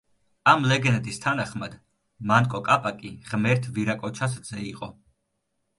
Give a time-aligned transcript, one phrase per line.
[0.51, 1.75] ამ ლეგენდის თანახმად,
[2.33, 4.95] მანკო კაპაკი ღმერთ ვირაკოჩას ძე იყო.